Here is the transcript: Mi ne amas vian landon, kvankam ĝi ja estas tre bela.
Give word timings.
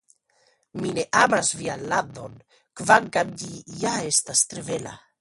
Mi 0.81 0.93
ne 0.95 1.03
amas 1.25 1.51
vian 1.59 1.85
landon, 1.93 2.35
kvankam 2.81 3.39
ĝi 3.43 3.55
ja 3.87 3.97
estas 4.11 4.47
tre 4.53 4.71
bela. 4.73 5.01